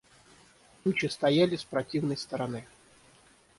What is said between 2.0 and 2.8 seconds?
стороны.